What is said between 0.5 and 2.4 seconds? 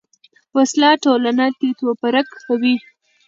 وسله ټولنه تیت و پرک